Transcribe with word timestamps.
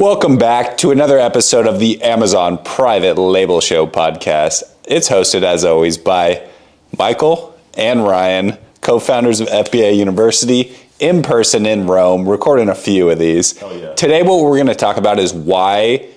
Welcome 0.00 0.38
back 0.38 0.78
to 0.78 0.92
another 0.92 1.18
episode 1.18 1.66
of 1.66 1.78
the 1.78 2.00
Amazon 2.00 2.56
Private 2.64 3.18
Label 3.18 3.60
Show 3.60 3.86
podcast. 3.86 4.62
It's 4.86 5.10
hosted, 5.10 5.42
as 5.42 5.62
always, 5.62 5.98
by 5.98 6.48
Michael 6.98 7.54
and 7.76 8.02
Ryan, 8.02 8.56
co 8.80 8.98
founders 8.98 9.40
of 9.40 9.48
FBA 9.48 9.94
University, 9.98 10.74
in 11.00 11.22
person 11.22 11.66
in 11.66 11.86
Rome, 11.86 12.26
recording 12.26 12.70
a 12.70 12.74
few 12.74 13.10
of 13.10 13.18
these. 13.18 13.60
yeah. 13.60 13.92
Today, 13.92 14.22
what 14.22 14.42
we're 14.42 14.56
going 14.56 14.68
to 14.68 14.74
talk 14.74 14.96
about 14.96 15.18
is 15.18 15.34
why 15.34 16.08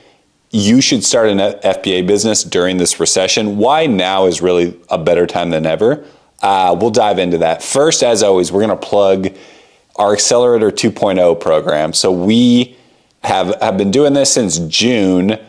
you 0.50 0.80
should 0.80 1.04
start 1.04 1.28
an 1.28 1.40
FBA 1.40 2.08
business 2.08 2.42
during 2.42 2.78
this 2.78 3.02
recession. 3.02 3.58
Why 3.58 3.86
now 3.86 4.28
is 4.28 4.42
really 4.42 4.80
a 4.88 4.98
better 4.98 5.28
time 5.28 5.50
than 5.50 5.66
ever. 5.66 6.06
Uh, 6.42 6.74
we'll 6.80 6.90
dive 6.90 7.20
into 7.20 7.40
that. 7.40 7.62
First, 7.62 8.02
as 8.02 8.24
always, 8.24 8.50
we're 8.50 8.66
going 8.66 8.80
to 8.80 8.88
plug 8.88 9.28
our 9.98 10.14
Accelerator 10.14 10.72
2.0 10.72 11.38
program. 11.42 11.92
So 11.92 12.14
we 12.14 12.78
have 13.24 13.56
have 13.62 13.78
been 13.78 13.92
doing 13.92 14.14
this 14.14 14.34
since 14.34 14.60
June. 14.60 15.40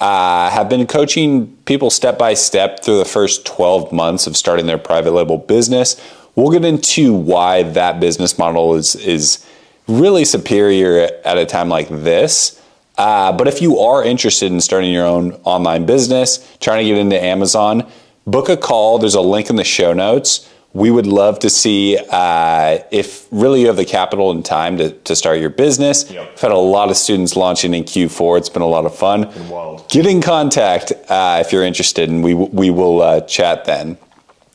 Uh, 0.00 0.48
have 0.48 0.68
been 0.70 0.86
coaching 0.86 1.54
people 1.66 1.90
step 1.90 2.18
by 2.18 2.32
step 2.32 2.82
through 2.82 2.96
the 2.96 3.04
first 3.04 3.44
12 3.44 3.92
months 3.92 4.26
of 4.26 4.34
starting 4.34 4.64
their 4.64 4.78
private 4.78 5.10
label 5.10 5.36
business. 5.36 6.00
We'll 6.34 6.50
get 6.50 6.64
into 6.64 7.12
why 7.12 7.64
that 7.64 8.00
business 8.00 8.38
model 8.38 8.74
is 8.74 8.96
is 8.96 9.44
really 9.86 10.24
superior 10.24 11.10
at 11.24 11.36
a 11.36 11.44
time 11.44 11.68
like 11.68 11.88
this. 11.88 12.60
Uh, 12.96 13.32
but 13.32 13.48
if 13.48 13.62
you 13.62 13.78
are 13.78 14.04
interested 14.04 14.52
in 14.52 14.60
starting 14.60 14.92
your 14.92 15.06
own 15.06 15.32
online 15.44 15.86
business, 15.86 16.46
trying 16.60 16.84
to 16.84 16.88
get 16.88 16.98
into 16.98 17.22
Amazon, 17.22 17.90
book 18.26 18.48
a 18.48 18.56
call. 18.56 18.98
There's 18.98 19.14
a 19.14 19.20
link 19.20 19.50
in 19.50 19.56
the 19.56 19.64
show 19.64 19.92
notes. 19.92 20.48
We 20.72 20.90
would 20.92 21.06
love 21.06 21.40
to 21.40 21.50
see 21.50 21.98
uh, 22.10 22.78
if 22.92 23.26
really 23.32 23.60
you 23.62 23.66
have 23.66 23.76
the 23.76 23.84
capital 23.84 24.30
and 24.30 24.44
time 24.44 24.78
to, 24.78 24.90
to 24.92 25.16
start 25.16 25.40
your 25.40 25.50
business. 25.50 26.08
Yep. 26.08 26.30
We've 26.30 26.40
had 26.40 26.52
a 26.52 26.56
lot 26.58 26.90
of 26.90 26.96
students 26.96 27.34
launching 27.34 27.74
in 27.74 27.82
Q4. 27.82 28.38
It's 28.38 28.48
been 28.48 28.62
a 28.62 28.66
lot 28.68 28.86
of 28.86 28.94
fun. 28.94 29.28
wild. 29.48 29.88
Get 29.88 30.06
in 30.06 30.22
contact 30.22 30.92
uh, 31.08 31.42
if 31.44 31.52
you're 31.52 31.64
interested, 31.64 32.08
and 32.08 32.22
we, 32.22 32.34
we 32.34 32.70
will 32.70 33.02
uh, 33.02 33.20
chat 33.22 33.64
then. 33.64 33.98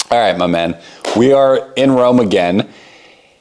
All 0.10 0.18
right, 0.18 0.38
my 0.38 0.48
man. 0.48 0.78
We 1.18 1.34
are 1.34 1.74
in 1.76 1.92
Rome 1.92 2.22
again. 2.22 2.70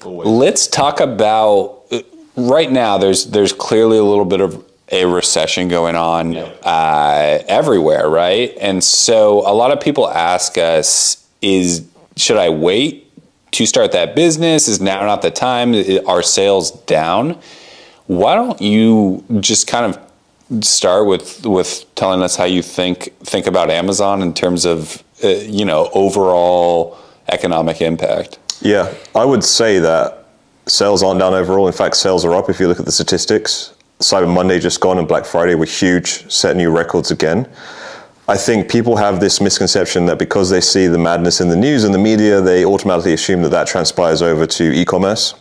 Always. 0.05 0.27
Let's 0.29 0.67
talk 0.67 0.99
about 0.99 1.83
uh, 1.93 2.01
right 2.37 2.71
now. 2.73 2.99
There's 2.99 3.27
there's 3.27 3.53
clearly 3.53 3.99
a 3.99 4.03
little 4.05 4.25
bit 4.25 4.41
of 4.41 4.65
a 4.91 5.05
recession 5.07 5.69
going 5.69 5.95
on 5.95 6.33
Yeah. 6.33 6.43
uh, 6.63 7.43
everywhere, 7.47 8.09
right? 8.09 8.53
And 8.61 8.83
so 8.83 9.49
a 9.49 9.55
lot 9.55 9.71
of 9.71 9.81
people 9.81 10.09
ask 10.09 10.59
us: 10.59 11.25
Is 11.41 11.87
should 12.17 12.37
I 12.37 12.49
wait 12.49 13.11
to 13.53 13.67
start 13.67 13.93
that 13.93 14.15
business? 14.15 14.69
Is 14.69 14.81
now 14.81 15.01
not 15.03 15.23
the 15.23 15.31
time? 15.31 15.75
Are 16.07 16.23
sales 16.23 16.71
down? 16.83 17.39
Why 18.07 18.35
don't 18.35 18.61
you 18.61 19.25
just 19.41 19.67
kind 19.67 19.95
of 19.95 20.65
start 20.65 21.07
with 21.07 21.47
with 21.47 21.85
telling 21.95 22.23
us 22.23 22.37
how 22.37 22.45
you 22.45 22.63
think 22.63 23.13
think 23.21 23.47
about 23.47 23.71
Amazon 23.71 24.23
in 24.23 24.35
terms 24.35 24.65
of 24.65 25.03
uh, 25.23 25.29
you 25.29 25.65
know 25.65 25.91
overall 25.95 26.99
economic 27.29 27.81
impact? 27.81 28.39
Yeah, 28.61 28.93
I 29.15 29.25
would 29.25 29.45
say 29.45 29.79
that 29.79 30.27
sales 30.67 31.03
aren't 31.03 31.21
down 31.21 31.35
overall. 31.35 31.67
In 31.67 31.73
fact, 31.73 31.97
sales 31.97 32.25
are 32.25 32.35
up 32.35 32.49
if 32.49 32.61
you 32.61 32.69
look 32.69 32.79
at 32.79 32.87
the 32.87 32.93
statistics. 32.93 33.75
Cyber 34.01 34.33
Monday 34.33 34.59
just 34.59 34.81
gone 34.81 34.99
and 34.99 35.07
Black 35.07 35.25
Friday 35.25 35.55
were 35.55 35.65
huge, 35.65 36.31
set 36.31 36.57
new 36.57 36.71
records 36.71 37.11
again. 37.11 37.49
I 38.27 38.39
think 38.39 38.71
people 38.71 38.97
have 38.97 39.21
this 39.21 39.39
misconception 39.41 40.07
that 40.07 40.19
because 40.19 40.49
they 40.49 40.63
see 40.63 40.87
the 40.87 40.99
madness 40.99 41.43
in 41.43 41.51
the 41.51 41.57
news 41.57 41.85
and 41.85 41.93
the 41.93 41.99
media, 41.99 42.41
they 42.41 42.65
automatically 42.65 43.13
assume 43.13 43.43
that 43.43 43.51
that 43.51 43.67
transpires 43.67 44.23
over 44.23 44.47
to 44.47 44.73
e 44.73 44.85
commerce. 44.87 45.35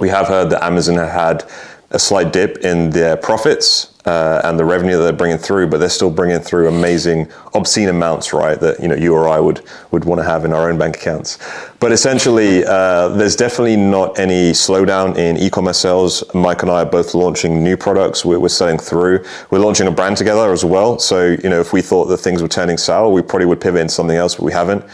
We 0.00 0.08
have 0.10 0.28
heard 0.28 0.50
that 0.50 0.62
Amazon 0.62 0.96
had 0.96 1.44
a 1.90 1.98
slight 1.98 2.32
dip 2.32 2.58
in 2.58 2.90
their 2.90 3.16
profits 3.16 3.91
uh, 4.04 4.40
and 4.44 4.58
the 4.58 4.64
revenue 4.64 4.96
that 4.96 5.04
they're 5.04 5.12
bringing 5.12 5.38
through, 5.38 5.68
but 5.68 5.78
they're 5.78 5.88
still 5.88 6.10
bringing 6.10 6.40
through 6.40 6.68
amazing, 6.68 7.30
obscene 7.54 7.88
amounts, 7.88 8.32
right? 8.32 8.58
That 8.58 8.80
you 8.80 8.88
know 8.88 8.96
you 8.96 9.14
or 9.14 9.28
I 9.28 9.38
would 9.38 9.62
would 9.92 10.04
want 10.04 10.20
to 10.20 10.24
have 10.24 10.44
in 10.44 10.52
our 10.52 10.68
own 10.68 10.78
bank 10.78 10.96
accounts. 10.96 11.38
But 11.78 11.92
essentially, 11.92 12.64
uh, 12.64 13.08
there's 13.08 13.36
definitely 13.36 13.76
not 13.76 14.18
any 14.18 14.52
slowdown 14.52 15.16
in 15.16 15.36
e-commerce 15.36 15.78
sales. 15.78 16.24
Mike 16.34 16.62
and 16.62 16.70
I 16.70 16.82
are 16.82 16.86
both 16.86 17.14
launching 17.14 17.62
new 17.62 17.76
products. 17.76 18.24
We're, 18.24 18.40
we're 18.40 18.48
selling 18.48 18.78
through. 18.78 19.24
We're 19.50 19.60
launching 19.60 19.86
a 19.86 19.92
brand 19.92 20.16
together 20.16 20.52
as 20.52 20.64
well. 20.64 20.98
So 20.98 21.36
you 21.42 21.48
know, 21.48 21.60
if 21.60 21.72
we 21.72 21.80
thought 21.80 22.06
that 22.06 22.18
things 22.18 22.42
were 22.42 22.48
turning 22.48 22.78
sour, 22.78 23.08
we 23.08 23.22
probably 23.22 23.46
would 23.46 23.60
pivot 23.60 23.82
into 23.82 23.94
something 23.94 24.16
else, 24.16 24.34
but 24.34 24.44
we 24.44 24.52
haven't. 24.52 24.84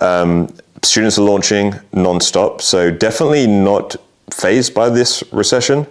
Um, 0.00 0.54
students 0.82 1.18
are 1.18 1.22
launching 1.22 1.74
non-stop, 1.92 2.60
so 2.60 2.90
definitely 2.90 3.46
not 3.46 3.96
fazed 4.30 4.74
by 4.74 4.90
this 4.90 5.22
recession. 5.32 5.86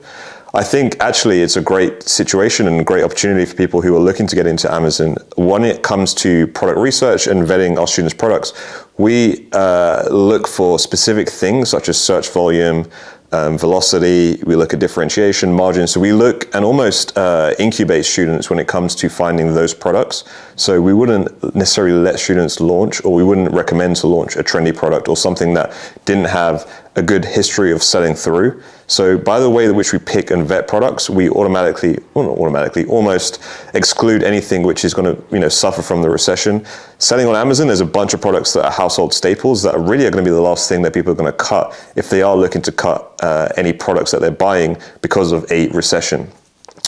I 0.53 0.63
think 0.63 0.97
actually 0.99 1.41
it's 1.41 1.57
a 1.57 1.61
great 1.61 2.01
situation 2.03 2.67
and 2.67 2.83
great 2.83 3.03
opportunity 3.03 3.45
for 3.45 3.55
people 3.55 3.81
who 3.81 3.95
are 3.95 3.99
looking 3.99 4.25
to 4.25 4.35
get 4.35 4.47
into 4.47 4.71
Amazon. 4.73 5.15
When 5.35 5.63
it 5.63 5.83
comes 5.83 6.15
to 6.15 6.47
product 6.47 6.79
research 6.79 7.27
and 7.27 7.43
vetting 7.43 7.77
our 7.77 7.85
students' 7.85 8.15
products, 8.15 8.53
we 8.97 9.47
uh, 9.53 10.07
look 10.09 10.47
for 10.47 10.79
specific 10.79 11.29
things 11.29 11.69
such 11.69 11.87
as 11.87 12.01
search 12.01 12.29
volume, 12.29 12.89
um, 13.31 13.59
velocity, 13.59 14.41
we 14.43 14.55
look 14.55 14.73
at 14.73 14.79
differentiation, 14.79 15.53
margin. 15.53 15.85
So 15.85 15.99
we 15.99 16.13
look 16.13 16.53
and 16.55 16.65
almost 16.65 17.15
uh, 17.15 17.53
incubate 17.59 18.05
students 18.05 18.49
when 18.49 18.57
it 18.57 18.67
comes 18.67 18.95
to 18.95 19.09
finding 19.09 19.53
those 19.53 19.75
products. 19.75 20.23
So 20.55 20.81
we 20.81 20.95
wouldn't 20.95 21.55
necessarily 21.55 21.93
let 21.93 22.19
students 22.19 22.59
launch 22.59 23.05
or 23.05 23.13
we 23.13 23.23
wouldn't 23.23 23.51
recommend 23.51 23.97
to 23.97 24.07
launch 24.07 24.35
a 24.35 24.43
trendy 24.43 24.75
product 24.75 25.07
or 25.07 25.15
something 25.15 25.53
that 25.53 25.71
didn't 26.05 26.25
have 26.25 26.88
a 26.99 27.01
good 27.01 27.23
history 27.23 27.71
of 27.71 27.81
selling 27.81 28.13
through. 28.13 28.61
So 28.87 29.17
by 29.17 29.39
the 29.39 29.49
way 29.49 29.65
in 29.65 29.75
which 29.75 29.93
we 29.93 29.99
pick 29.99 30.31
and 30.31 30.45
vet 30.45 30.67
products, 30.67 31.09
we 31.09 31.29
automatically, 31.29 31.97
well 32.13 32.25
not 32.25 32.37
automatically, 32.37 32.85
almost 32.85 33.41
exclude 33.73 34.21
anything 34.21 34.63
which 34.63 34.83
is 34.83 34.93
going 34.93 35.15
to 35.15 35.23
you 35.33 35.39
know 35.39 35.47
suffer 35.47 35.81
from 35.81 36.01
the 36.01 36.09
recession. 36.09 36.65
Selling 36.97 37.25
on 37.27 37.35
Amazon, 37.35 37.67
there's 37.67 37.79
a 37.79 37.85
bunch 37.85 38.13
of 38.13 38.19
products 38.19 38.51
that 38.53 38.65
are 38.65 38.71
household 38.71 39.13
staples 39.13 39.63
that 39.63 39.79
really 39.79 40.05
are 40.05 40.11
going 40.11 40.23
to 40.23 40.29
be 40.29 40.33
the 40.35 40.41
last 40.41 40.67
thing 40.67 40.81
that 40.81 40.93
people 40.93 41.13
are 41.13 41.15
going 41.15 41.31
to 41.31 41.37
cut 41.37 41.73
if 41.95 42.09
they 42.09 42.21
are 42.21 42.35
looking 42.35 42.61
to 42.63 42.71
cut 42.71 43.15
uh, 43.23 43.47
any 43.55 43.71
products 43.71 44.11
that 44.11 44.19
they're 44.19 44.29
buying 44.31 44.75
because 45.01 45.31
of 45.31 45.49
a 45.51 45.69
recession. 45.69 46.27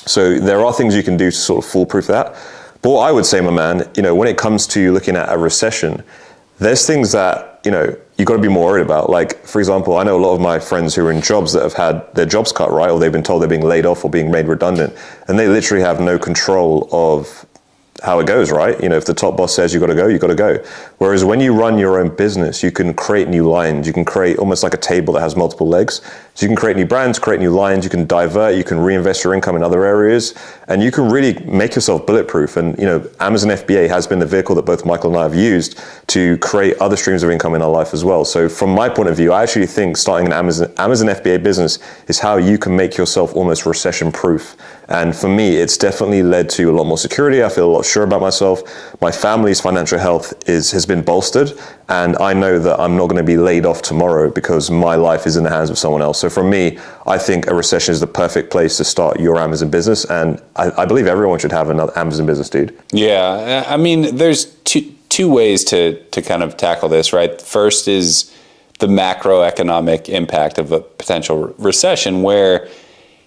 So 0.05 0.39
there 0.39 0.66
are 0.66 0.73
things 0.73 0.94
you 0.94 1.03
can 1.03 1.16
do 1.16 1.31
to 1.31 1.38
sort 1.38 1.63
of 1.63 1.71
foolproof 1.71 2.07
that. 2.07 2.35
But 2.81 2.97
I 2.97 3.11
would 3.11 3.25
say, 3.25 3.39
my 3.39 3.51
man, 3.51 3.89
you 3.95 4.01
know, 4.01 4.16
when 4.16 4.27
it 4.27 4.38
comes 4.38 4.67
to 4.67 4.91
looking 4.91 5.16
at 5.16 5.31
a 5.31 5.38
recession, 5.38 6.03
there's 6.57 6.85
things 6.85 7.11
that 7.13 7.50
you 7.63 7.72
know 7.72 7.95
you've 8.17 8.27
got 8.27 8.35
to 8.35 8.41
be 8.41 8.47
more 8.47 8.66
worried 8.66 8.85
about. 8.85 9.09
Like, 9.09 9.44
for 9.45 9.59
example, 9.59 9.97
I 9.97 10.03
know 10.03 10.17
a 10.17 10.23
lot 10.23 10.35
of 10.35 10.41
my 10.41 10.59
friends 10.59 10.94
who 10.94 11.05
are 11.05 11.11
in 11.11 11.22
jobs 11.22 11.53
that 11.53 11.63
have 11.63 11.73
had 11.73 12.13
their 12.13 12.25
jobs 12.25 12.51
cut, 12.51 12.72
right, 12.72 12.89
or 12.89 12.99
they've 12.99 13.11
been 13.11 13.23
told 13.23 13.41
they're 13.41 13.49
being 13.49 13.66
laid 13.66 13.85
off 13.85 14.05
or 14.05 14.11
being 14.11 14.29
made 14.29 14.47
redundant, 14.47 14.95
and 15.27 15.39
they 15.39 15.47
literally 15.47 15.83
have 15.83 16.00
no 16.00 16.19
control 16.19 16.88
of 16.91 17.45
how 18.01 18.19
it 18.19 18.25
goes, 18.25 18.51
right? 18.51 18.81
You 18.81 18.89
know, 18.89 18.97
if 18.97 19.06
the 19.06 19.13
top 19.13 19.38
boss 19.38 19.56
says 19.56 19.73
you 19.73 19.79
got 19.79 19.88
to 19.88 19.95
go, 19.95 20.07
you 20.07 20.17
got 20.17 20.28
to 20.28 20.35
go. 20.35 20.57
Whereas 20.97 21.23
when 21.23 21.39
you 21.39 21.53
run 21.53 21.78
your 21.78 22.00
own 22.00 22.16
business, 22.16 22.63
you 22.63 22.72
can 22.72 22.95
create 22.95 23.28
new 23.28 23.47
lines. 23.47 23.85
You 23.85 23.94
can 23.94 24.06
create 24.06 24.39
almost 24.39 24.63
like 24.63 24.73
a 24.73 24.78
table 24.78 25.13
that 25.13 25.22
has 25.22 25.35
multiple 25.35 25.67
legs. 25.67 26.01
So 26.34 26.45
you 26.45 26.50
can 26.50 26.56
create 26.56 26.78
new 26.78 26.85
brands, 26.85 27.19
create 27.19 27.39
new 27.39 27.51
lines. 27.51 27.84
You 27.84 27.91
can 27.91 28.07
divert. 28.07 28.56
You 28.56 28.63
can 28.63 28.79
reinvest 28.79 29.23
your 29.23 29.35
income 29.35 29.56
in 29.56 29.63
other 29.63 29.85
areas, 29.85 30.34
and 30.67 30.81
you 30.81 30.89
can 30.89 31.12
really 31.12 31.34
make 31.45 31.75
yourself 31.75 32.07
bulletproof. 32.07 32.57
And 32.57 32.78
you 32.79 32.85
know, 32.85 33.07
Amazon 33.19 33.51
FBA 33.51 33.88
has 33.89 34.07
been 34.07 34.18
the 34.18 34.25
vehicle 34.25 34.56
that 34.56 34.66
both 34.66 34.85
Michael 34.85 35.12
and 35.12 35.19
I 35.19 35.23
have 35.23 35.35
used 35.35 35.79
to 36.07 36.38
create 36.38 36.78
other 36.78 36.95
streams 36.95 37.22
of 37.22 37.29
income 37.29 37.53
in 37.53 37.62
our 37.62 37.69
life 37.69 37.94
as 37.94 38.03
well. 38.03 38.25
So 38.25 38.50
from 38.50 38.72
my 38.72 38.89
point 38.89 39.09
of 39.09 39.18
view, 39.18 39.33
I 39.33 39.44
actually 39.44 39.68
think 39.68 39.97
starting 39.97 40.25
an 40.25 40.33
Amazon 40.33 40.72
Amazon 40.78 41.07
FBA 41.09 41.44
business 41.44 41.79
is 42.07 42.18
how 42.18 42.38
you 42.38 42.57
can 42.57 42.75
make 42.75 42.97
yourself 42.97 43.35
almost 43.35 43.66
recession 43.66 44.12
proof. 44.12 44.56
And 44.91 45.16
for 45.16 45.29
me, 45.29 45.56
it's 45.56 45.78
definitely 45.78 46.22
led 46.22 46.50
to 46.52 46.69
a 46.69 46.74
lot 46.74 46.84
more 46.84 46.97
security. 46.97 47.44
I 47.44 47.50
feel 47.50 47.69
a 47.69 47.74
lot 47.74 47.85
sure 47.85 48.03
about 48.03 48.19
myself. 48.19 48.62
My 49.02 49.12
family's 49.12 49.62
financial 49.62 49.97
health 49.97 50.34
is 50.50 50.72
has 50.72 50.85
been 50.85 51.02
bolstered, 51.02 51.53
and 51.88 52.18
I 52.18 52.34
know 52.34 52.59
that 52.59 52.78
I'm 52.79 52.97
not 52.97 53.07
going 53.07 53.18
to 53.18 53.24
be 53.24 53.38
laid 53.38 53.66
off 53.66 53.81
tomorrow 53.81 54.30
because 54.30 54.69
my 54.69 54.96
life 54.96 55.25
is 55.25 55.38
in 55.38 55.44
the 55.46 55.50
hands 55.50 55.69
of 55.69 55.78
someone 55.78 56.01
else. 56.01 56.19
So 56.19 56.30
for 56.30 56.44
me, 56.44 56.78
I 57.07 57.18
think 57.18 57.47
a 57.47 57.56
recession 57.56 57.94
is 57.94 58.01
the 58.01 58.07
perfect 58.07 58.51
place 58.51 58.75
to 58.78 58.84
start 58.84 59.19
your 59.19 59.38
Amazon 59.38 59.69
business, 59.69 60.03
and 60.06 60.41
I, 60.57 60.72
I 60.81 60.85
believe 60.85 61.07
everyone 61.07 61.40
should 61.40 61.54
have 61.54 61.69
another 61.69 61.98
Amazon 61.98 62.25
business, 62.25 62.50
dude. 62.50 62.77
Yeah, 62.92 63.63
I 63.68 63.77
mean, 63.77 64.15
there's 64.18 64.45
two 64.65 64.94
two 65.07 65.30
ways 65.30 65.63
to 65.65 66.04
to 66.12 66.21
kind 66.21 66.44
of 66.44 66.57
tackle 66.57 66.89
this, 66.89 67.13
right? 67.13 67.42
First 67.42 67.88
is 67.88 68.30
the 68.80 68.88
macroeconomic 68.88 70.10
impact 70.10 70.57
of 70.57 70.71
a 70.71 70.81
potential 70.81 71.56
recession, 71.57 72.24
where 72.24 72.68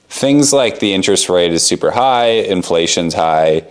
things 0.09 0.53
like 0.53 0.79
the 0.81 0.93
interest 0.93 1.29
rate 1.29 1.53
is 1.53 1.65
super 1.67 1.91
high, 1.91 2.27
inflation's 2.27 3.15
high. 3.15 3.67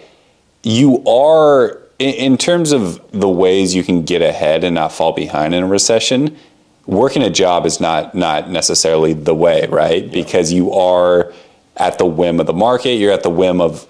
You 0.64 1.04
are 1.06 1.80
in, 2.00 2.38
terms 2.38 2.72
of 2.72 3.02
the 3.12 3.30
ways 3.30 3.76
you 3.76 3.84
can 3.84 4.04
get 4.04 4.22
ahead 4.22 4.64
and 4.64 4.76
not 4.76 4.92
fall 4.92 5.14
behind 5.14 5.54
in 5.54 5.64
a 5.64 5.68
recession. 5.68 6.38
Working 6.86 7.24
a 7.24 7.30
job 7.30 7.66
is 7.66 7.80
not 7.80 8.14
not 8.14 8.50
necessarily 8.50 9.14
the 9.14 9.34
way, 9.34 9.68
right? 9.68 10.12
Because 10.12 10.52
you 10.52 10.74
are 10.74 11.34
at 11.78 11.98
the 11.98 12.06
whim 12.06 12.40
of 12.40 12.46
the 12.46 12.54
market. 12.54 12.96
You're 12.96 13.14
at 13.14 13.24
the 13.24 13.30
whim 13.30 13.62
of 13.62 13.88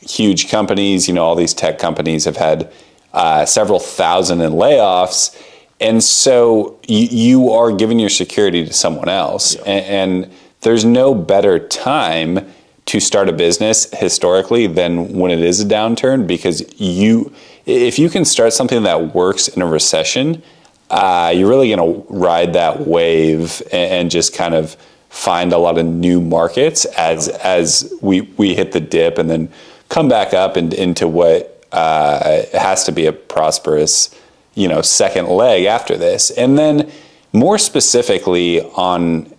huge 0.00 0.48
companies. 0.48 1.08
You 1.08 1.14
know, 1.14 1.24
all 1.24 1.34
these 1.34 1.54
tech 1.54 1.78
companies 1.78 2.24
have 2.24 2.36
had 2.36 2.72
uh, 3.12 3.44
several 3.46 3.80
thousand 3.80 4.42
in 4.42 4.52
layoffs, 4.52 5.36
and 5.80 6.04
so 6.04 6.78
you, 6.86 7.08
you 7.10 7.50
are 7.50 7.72
giving 7.72 7.98
your 7.98 8.10
security 8.10 8.64
to 8.64 8.72
someone 8.72 9.08
else, 9.08 9.56
and, 9.56 10.22
and 10.24 10.32
there's 10.62 10.84
no 10.84 11.14
better 11.14 11.58
time 11.58 12.52
to 12.86 13.00
start 13.00 13.28
a 13.28 13.32
business 13.32 13.88
historically 13.98 14.66
than 14.66 15.18
when 15.18 15.30
it 15.30 15.40
is 15.40 15.60
a 15.60 15.64
downturn 15.64 16.26
because 16.26 16.62
you 16.80 17.32
if 17.66 17.98
you 17.98 18.08
can 18.08 18.24
start 18.24 18.52
something 18.52 18.82
that 18.82 19.14
works 19.14 19.48
in 19.48 19.62
a 19.62 19.66
recession 19.66 20.42
uh, 20.90 21.32
you're 21.34 21.48
really 21.48 21.72
going 21.72 21.78
to 21.94 22.04
ride 22.12 22.52
that 22.54 22.80
wave 22.86 23.62
and, 23.70 23.92
and, 23.92 24.10
just 24.10 24.34
kind 24.34 24.54
of 24.54 24.76
find 25.08 25.52
a 25.52 25.58
lot 25.58 25.78
of 25.78 25.86
new 25.86 26.20
markets 26.20 26.84
as 26.84 27.28
as 27.28 27.92
we 28.00 28.22
we 28.22 28.54
hit 28.54 28.72
the 28.72 28.80
dip 28.80 29.18
and 29.18 29.30
then 29.30 29.48
come 29.88 30.08
back 30.08 30.34
up 30.34 30.56
and, 30.56 30.74
into 30.74 31.06
what 31.06 31.64
uh, 31.72 32.42
has 32.52 32.84
to 32.84 32.92
be 32.92 33.06
a 33.06 33.12
prosperous 33.12 34.14
you 34.54 34.66
know 34.66 34.82
second 34.82 35.28
leg 35.28 35.64
after 35.64 35.96
this. 35.96 36.30
And 36.30 36.58
then 36.58 36.90
more 37.32 37.58
specifically 37.58 38.60
on 38.60 39.32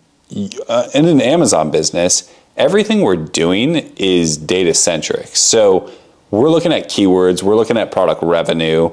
uh, 0.67 0.89
in 0.93 1.07
an 1.07 1.21
Amazon 1.21 1.71
business 1.71 2.31
everything 2.57 3.01
we're 3.01 3.15
doing 3.15 3.75
is 3.97 4.37
data 4.37 4.73
centric. 4.73 5.27
So 5.27 5.91
we're 6.29 6.49
looking 6.49 6.73
at 6.73 6.89
keywords, 6.89 7.43
we're 7.43 7.55
looking 7.55 7.77
at 7.77 7.91
product 7.91 8.21
revenue. 8.23 8.91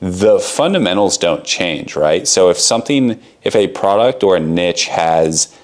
The 0.00 0.40
fundamentals 0.40 1.18
don't 1.18 1.44
change, 1.44 1.94
right? 1.94 2.26
So 2.26 2.48
if 2.48 2.58
something, 2.58 3.20
if 3.42 3.54
a 3.54 3.68
product 3.68 4.22
or 4.22 4.36
a 4.36 4.40
niche 4.40 4.86
has 4.86 5.54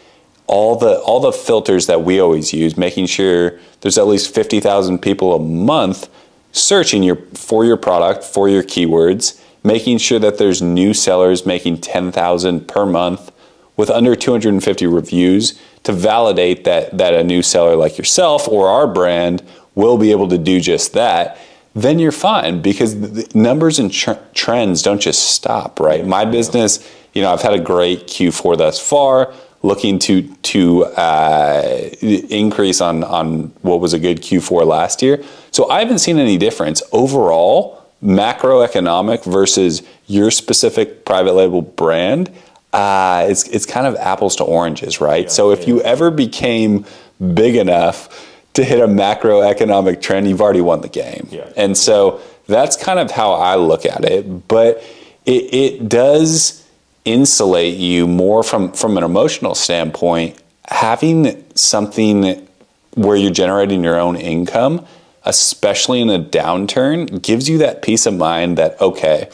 all 0.47 0.77
the 0.77 1.01
all 1.01 1.21
the 1.21 1.33
filters 1.33 1.87
that 1.87 2.03
we 2.03 2.21
always 2.21 2.53
use, 2.53 2.77
making 2.77 3.07
sure 3.07 3.59
there's 3.81 3.99
at 3.99 4.07
least 4.07 4.35
50,000 4.35 4.99
people 5.01 5.35
a 5.35 5.39
month 5.39 6.09
searching 6.53 7.03
your 7.03 7.17
for 7.35 7.65
your 7.65 7.79
product, 7.79 8.23
for 8.23 8.49
your 8.49 8.63
keywords, 8.63 9.41
making 9.65 9.99
sure 9.99 10.19
that 10.19 10.37
there's 10.37 10.61
new 10.61 10.93
sellers 10.93 11.47
making 11.47 11.81
10,000 11.81 12.69
per 12.69 12.85
month 12.85 13.33
with 13.77 13.91
under 13.91 14.17
250 14.17 14.87
reviews 14.87 15.61
to 15.83 15.93
validate 15.93 16.65
that 16.65 16.97
that 16.97 17.15
a 17.15 17.23
new 17.23 17.43
seller 17.43 17.77
like 17.77 17.99
yourself 17.99 18.49
or 18.49 18.69
our 18.69 18.87
brand 18.87 19.43
will 19.75 19.99
be 19.99 20.11
able 20.11 20.29
to 20.29 20.39
do 20.39 20.61
just 20.61 20.93
that 20.93 21.39
then 21.75 21.99
you're 21.99 22.11
fine 22.11 22.63
because 22.63 22.99
the 22.99 23.31
numbers 23.35 23.79
and 23.79 23.93
tr- 23.93 24.13
trends 24.33 24.83
don't 24.83 25.01
just 25.01 25.31
stop 25.31 25.79
right? 25.79 26.07
My 26.07 26.25
business 26.25 26.91
you 27.13 27.23
know 27.23 27.33
i've 27.33 27.43
had 27.43 27.55
a 27.55 27.61
great 27.61 28.07
q4 28.07 28.59
thus 28.59 28.79
far 28.81 29.33
looking 29.63 29.99
to 29.99 30.23
to 30.37 30.85
uh, 30.85 31.63
increase 32.01 32.81
on 32.81 33.05
on 33.05 33.53
what 33.63 33.81
was 33.81 33.93
a 33.93 33.99
good 33.99 34.19
q4 34.23 34.67
last 34.67 35.03
year. 35.03 35.23
So 35.51 35.69
i 35.71 35.81
haven't 35.81 35.99
seen 35.99 36.19
any 36.19 36.39
difference 36.39 36.83
overall 36.93 37.83
macroeconomic 38.03 39.25
versus 39.25 39.83
your 40.07 40.31
specific 40.31 41.05
private 41.05 41.33
label 41.33 41.63
brand 41.63 42.31
uh, 42.77 43.27
it's 43.27 43.49
it's 43.49 43.65
kind 43.65 43.87
of 43.87 43.97
apples 43.97 44.37
to 44.37 44.45
oranges, 44.45 45.01
right? 45.01 45.25
Yeah, 45.25 45.31
so 45.31 45.51
if 45.51 45.61
yeah. 45.61 45.69
you 45.69 45.83
ever 45.83 46.11
became 46.11 46.85
big 47.33 47.57
enough 47.57 48.29
to 48.53 48.65
hit 48.65 48.81
a 48.81 48.87
macroeconomic 48.87 50.03
trend, 50.03 50.29
you've 50.29 50.43
already 50.43 50.61
won 50.61 50.83
the 50.83 50.89
game. 50.89 51.27
Yeah. 51.31 51.51
And 51.57 51.77
so 51.77 52.21
that's 52.47 52.77
kind 52.77 52.99
of 52.99 53.11
how 53.11 53.33
I 53.33 53.55
look 53.57 53.87
at 53.87 54.05
it. 54.05 54.47
But 54.47 54.85
it, 55.25 55.55
it 55.55 55.89
does 55.89 56.69
insulate 57.07 57.79
you 57.79 58.07
more 58.07 58.43
from 58.43 58.73
from 58.73 58.99
an 58.99 59.05
emotional 59.05 59.55
standpoint. 59.55 60.39
Having 60.67 61.45
something 61.55 62.47
where 62.95 63.17
you're 63.17 63.31
generating 63.31 63.85
your 63.85 63.99
own 63.99 64.17
income, 64.17 64.85
especially 65.25 66.03
in 66.03 66.11
a 66.11 66.19
downturn, 66.19 67.23
gives 67.23 67.49
you 67.49 67.57
that 67.59 67.81
peace 67.81 68.05
of 68.05 68.15
mind 68.15 68.59
that 68.59 68.79
okay 68.83 69.31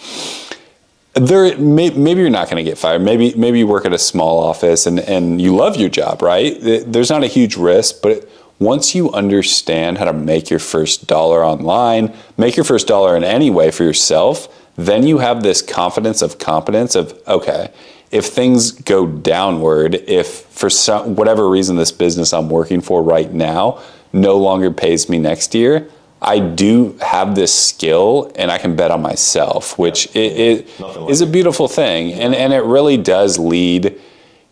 there 1.15 1.57
may, 1.59 1.91
maybe 1.91 2.21
you're 2.21 2.31
not 2.31 2.49
going 2.49 2.63
to 2.63 2.69
get 2.69 2.79
fired. 2.79 3.03
Maybe 3.03 3.35
maybe 3.35 3.59
you 3.59 3.67
work 3.67 3.85
at 3.85 3.93
a 3.93 3.99
small 3.99 4.39
office 4.39 4.87
and, 4.87 4.99
and 5.01 5.41
you 5.41 5.55
love 5.55 5.77
your 5.77 5.91
job 5.91 6.23
right? 6.23 6.57
There's 6.61 7.11
not 7.11 7.23
a 7.23 7.27
huge 7.27 7.57
risk 7.57 8.03
but 8.03 8.29
once 8.63 8.95
you 8.95 9.11
understand 9.11 9.99
how 9.99 10.05
to 10.05 10.13
make 10.13 10.49
your 10.49 10.61
first 10.61 11.09
dollar 11.09 11.45
online 11.45 12.15
make 12.37 12.57
your 12.57 12.65
first 12.65 12.87
dollar 12.87 13.17
in 13.17 13.25
any 13.25 13.51
way 13.51 13.71
for 13.73 13.83
yourself 13.83 14.49
then 14.77 15.05
you 15.05 15.19
have 15.19 15.43
this 15.43 15.61
confidence 15.61 16.23
of 16.23 16.39
competence 16.39 16.95
of 16.95 17.21
okay 17.27 17.73
if 18.13 18.27
things 18.27 18.71
go 18.71 19.07
downward 19.07 19.97
if 20.07 20.43
for 20.43 20.71
some 20.71 21.17
whatever 21.17 21.51
reason 21.51 21.75
this 21.75 21.91
business 21.91 22.33
i'm 22.33 22.49
working 22.49 22.81
for 22.81 23.03
right 23.03 23.33
now 23.33 23.83
no 24.13 24.37
longer 24.37 24.71
pays 24.71 25.09
me 25.09 25.19
next 25.19 25.55
year 25.55 25.89
I 26.23 26.39
do 26.39 26.97
have 27.01 27.35
this 27.35 27.53
skill 27.53 28.31
and 28.37 28.51
I 28.51 28.59
can 28.59 28.77
bet 28.77 28.91
on 28.91 29.03
myself, 29.03 29.77
which 29.79 30.15
yeah. 30.15 30.23
it, 30.23 30.61
it 30.61 30.81
like 30.81 31.11
is 31.11 31.21
a 31.21 31.27
beautiful 31.27 31.67
thing. 31.67 32.13
And, 32.13 32.35
and 32.35 32.53
it 32.53 32.63
really 32.63 32.97
does 32.97 33.39
lead, 33.39 34.01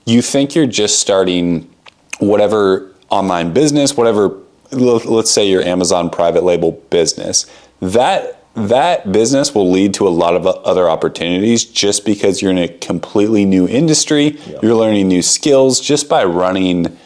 you 0.04 0.20
think 0.20 0.54
you're 0.54 0.66
just 0.66 0.98
starting 0.98 1.72
whatever 2.18 2.92
online 3.08 3.52
business, 3.52 3.96
whatever, 3.96 4.36
let's 4.72 5.30
say 5.30 5.48
your 5.48 5.62
Amazon 5.62 6.10
private 6.10 6.42
label 6.42 6.72
business, 6.90 7.46
that 7.80 8.36
that 8.56 9.12
business 9.12 9.54
will 9.54 9.70
lead 9.70 9.94
to 9.94 10.08
a 10.08 10.10
lot 10.10 10.34
of 10.34 10.44
other 10.44 10.90
opportunities 10.90 11.64
just 11.64 12.04
because 12.04 12.42
you're 12.42 12.50
in 12.50 12.58
a 12.58 12.68
completely 12.68 13.44
new 13.44 13.68
industry. 13.68 14.38
Yeah. 14.46 14.58
You're 14.62 14.74
learning 14.74 15.06
new 15.06 15.22
skills 15.22 15.80
just 15.80 16.08
by 16.08 16.24
running 16.24 16.98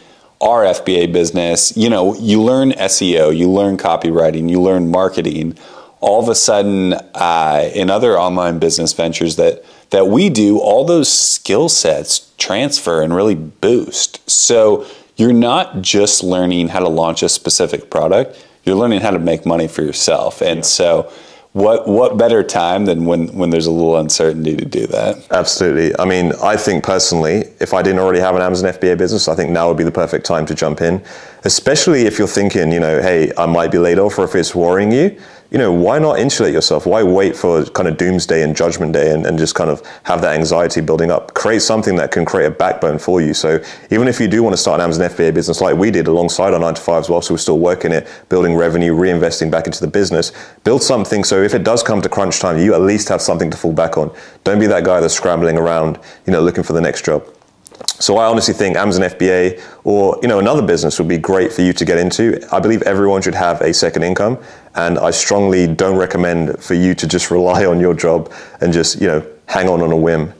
our 0.45 0.63
FBA 0.63 1.11
business, 1.11 1.75
you 1.75 1.89
know, 1.89 2.13
you 2.15 2.41
learn 2.41 2.71
SEO, 2.73 3.35
you 3.35 3.49
learn 3.49 3.77
copywriting, 3.77 4.47
you 4.49 4.61
learn 4.61 4.91
marketing. 4.91 5.57
All 6.01 6.21
of 6.21 6.29
a 6.29 6.35
sudden, 6.35 6.93
uh, 6.93 7.69
in 7.73 7.89
other 7.89 8.17
online 8.17 8.59
business 8.59 8.93
ventures 8.93 9.37
that 9.37 9.65
that 9.89 10.07
we 10.07 10.29
do, 10.29 10.59
all 10.59 10.85
those 10.85 11.11
skill 11.11 11.67
sets 11.67 12.31
transfer 12.37 13.01
and 13.01 13.15
really 13.15 13.33
boost. 13.33 14.29
So 14.29 14.85
you're 15.15 15.33
not 15.33 15.81
just 15.81 16.23
learning 16.23 16.67
how 16.67 16.79
to 16.79 16.89
launch 16.89 17.23
a 17.23 17.29
specific 17.29 17.89
product; 17.89 18.45
you're 18.63 18.75
learning 18.75 19.01
how 19.01 19.11
to 19.11 19.19
make 19.19 19.47
money 19.47 19.67
for 19.67 19.81
yourself. 19.81 20.41
And 20.41 20.57
yeah. 20.57 20.63
so 20.63 21.11
what 21.55 21.87
what 21.87 22.17
better 22.17 22.43
time 22.43 22.83
than 22.83 23.05
when 23.05 23.29
when 23.29 23.49
there's 23.49 23.65
a 23.65 23.71
little 23.71 23.95
uncertainty 23.95 24.57
to 24.57 24.65
do 24.65 24.85
that? 24.87 25.25
Absolutely. 25.31 25.97
I 25.97 26.03
mean, 26.03 26.33
I 26.43 26.57
think 26.57 26.83
personally, 26.83 27.45
if 27.61 27.73
I 27.73 27.81
didn't 27.81 27.99
already 27.99 28.19
have 28.19 28.35
an 28.35 28.41
Amazon 28.41 28.73
FBA 28.73 28.97
business, 28.97 29.29
I 29.29 29.35
think 29.35 29.51
now 29.51 29.69
would 29.69 29.77
be 29.77 29.85
the 29.85 29.91
perfect 29.91 30.25
time 30.25 30.45
to 30.47 30.53
jump 30.53 30.81
in. 30.81 31.01
Especially 31.45 32.01
if 32.01 32.19
you're 32.19 32.27
thinking, 32.27 32.73
you 32.73 32.81
know, 32.81 33.01
hey, 33.01 33.31
I 33.37 33.45
might 33.45 33.71
be 33.71 33.77
laid 33.77 33.99
off, 33.99 34.19
or 34.19 34.25
if 34.25 34.35
it's 34.35 34.53
worrying 34.53 34.91
you 34.91 35.17
you 35.51 35.57
know, 35.57 35.71
why 35.71 35.99
not 35.99 36.19
insulate 36.19 36.53
yourself? 36.53 36.85
Why 36.85 37.03
wait 37.03 37.35
for 37.35 37.65
kind 37.65 37.87
of 37.87 37.97
doomsday 37.97 38.41
and 38.41 38.55
judgment 38.55 38.93
day 38.93 39.11
and, 39.11 39.25
and 39.25 39.37
just 39.37 39.55
kind 39.55 39.69
of 39.69 39.85
have 40.03 40.21
that 40.21 40.35
anxiety 40.35 40.81
building 40.81 41.11
up? 41.11 41.33
Create 41.33 41.61
something 41.61 41.95
that 41.97 42.11
can 42.11 42.25
create 42.25 42.47
a 42.47 42.51
backbone 42.51 42.97
for 42.97 43.21
you. 43.21 43.33
So 43.33 43.63
even 43.91 44.07
if 44.07 44.19
you 44.19 44.27
do 44.27 44.41
want 44.41 44.53
to 44.53 44.57
start 44.57 44.79
an 44.79 44.85
Amazon 44.85 45.09
FBA 45.09 45.33
business 45.33 45.61
like 45.61 45.75
we 45.75 45.91
did 45.91 46.07
alongside 46.07 46.53
our 46.53 46.59
nine 46.59 46.73
to 46.73 46.81
fives 46.81 47.09
whilst 47.09 47.29
we 47.29 47.35
we're 47.35 47.39
still 47.39 47.59
working 47.59 47.91
it, 47.91 48.07
building 48.29 48.55
revenue, 48.55 48.95
reinvesting 48.95 49.51
back 49.51 49.65
into 49.67 49.81
the 49.81 49.87
business, 49.87 50.31
build 50.63 50.81
something 50.81 51.23
so 51.23 51.41
if 51.41 51.53
it 51.53 51.63
does 51.63 51.83
come 51.83 52.01
to 52.01 52.09
crunch 52.09 52.39
time, 52.39 52.57
you 52.57 52.73
at 52.73 52.81
least 52.81 53.09
have 53.09 53.21
something 53.21 53.51
to 53.51 53.57
fall 53.57 53.73
back 53.73 53.97
on. 53.97 54.13
Don't 54.43 54.59
be 54.59 54.67
that 54.67 54.83
guy 54.83 54.99
that's 54.99 55.13
scrambling 55.13 55.57
around, 55.57 55.99
you 56.25 56.33
know, 56.33 56.41
looking 56.41 56.63
for 56.63 56.73
the 56.73 56.81
next 56.81 57.05
job. 57.05 57.34
So 57.99 58.17
I 58.17 58.25
honestly 58.25 58.53
think 58.53 58.75
Amazon 58.75 59.03
FBA 59.03 59.61
or 59.83 60.19
you 60.21 60.27
know 60.27 60.39
another 60.39 60.61
business 60.61 60.99
would 60.99 61.07
be 61.07 61.17
great 61.17 61.51
for 61.51 61.61
you 61.61 61.73
to 61.73 61.85
get 61.85 61.97
into. 61.97 62.39
I 62.51 62.59
believe 62.59 62.81
everyone 62.83 63.21
should 63.21 63.35
have 63.35 63.61
a 63.61 63.73
second 63.73 64.03
income, 64.03 64.37
and 64.75 64.99
I 64.99 65.11
strongly 65.11 65.67
don't 65.67 65.97
recommend 65.97 66.61
for 66.61 66.73
you 66.73 66.93
to 66.93 67.07
just 67.07 67.31
rely 67.37 67.65
on 67.65 67.79
your 67.79 67.93
job 67.93 68.31
and 68.61 68.73
just 68.73 69.01
you 69.01 69.07
know 69.07 69.25
hang 69.47 69.69
on 69.69 69.81
on 69.81 69.91
a 69.91 69.97
whim. 69.97 70.33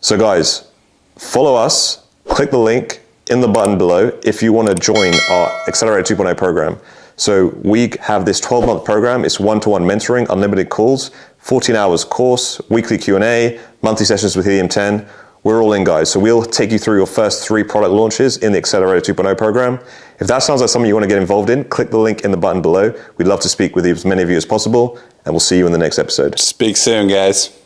So 0.00 0.18
guys, 0.18 0.68
follow 1.16 1.54
us. 1.54 2.04
Click 2.28 2.50
the 2.50 2.58
link 2.58 3.00
in 3.30 3.40
the 3.40 3.48
button 3.48 3.78
below 3.78 4.10
if 4.24 4.42
you 4.42 4.52
want 4.52 4.68
to 4.68 4.74
join 4.74 5.14
our 5.30 5.48
Accelerator 5.68 6.16
2.0 6.16 6.36
program. 6.36 6.78
So 7.16 7.46
we 7.62 7.92
have 8.00 8.26
this 8.26 8.40
12-month 8.40 8.84
program. 8.84 9.24
It's 9.24 9.40
one-to-one 9.40 9.82
mentoring, 9.84 10.28
unlimited 10.28 10.68
calls, 10.68 11.12
14 11.38 11.74
hours 11.74 12.04
course, 12.04 12.60
weekly 12.68 12.98
Q&A, 12.98 13.58
monthly 13.80 14.04
sessions 14.04 14.36
with 14.36 14.44
Helium 14.44 14.68
10 14.68 15.08
we're 15.46 15.62
all 15.62 15.74
in, 15.74 15.84
guys. 15.84 16.10
So 16.10 16.18
we'll 16.18 16.42
take 16.42 16.72
you 16.72 16.78
through 16.78 16.96
your 16.96 17.06
first 17.06 17.46
three 17.46 17.62
product 17.62 17.92
launches 17.92 18.38
in 18.38 18.50
the 18.50 18.58
Accelerator 18.58 19.14
2.0 19.14 19.38
program. 19.38 19.78
If 20.18 20.26
that 20.26 20.40
sounds 20.40 20.60
like 20.60 20.68
something 20.68 20.88
you 20.88 20.94
want 20.94 21.04
to 21.04 21.08
get 21.08 21.18
involved 21.18 21.50
in, 21.50 21.62
click 21.62 21.90
the 21.90 21.98
link 21.98 22.22
in 22.22 22.32
the 22.32 22.36
button 22.36 22.60
below. 22.60 22.92
We'd 23.16 23.28
love 23.28 23.38
to 23.42 23.48
speak 23.48 23.76
with 23.76 23.86
as 23.86 24.04
many 24.04 24.22
of 24.22 24.28
you 24.28 24.36
as 24.36 24.44
possible, 24.44 24.98
and 25.24 25.32
we'll 25.32 25.38
see 25.38 25.56
you 25.56 25.64
in 25.64 25.70
the 25.70 25.78
next 25.78 26.00
episode. 26.00 26.36
Speak 26.40 26.76
soon, 26.76 27.06
guys. 27.06 27.56